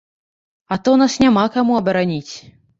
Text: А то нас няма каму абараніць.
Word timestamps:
А 0.75 0.77
то 0.87 0.95
нас 1.03 1.19
няма 1.25 1.45
каму 1.59 1.79
абараніць. 1.83 2.35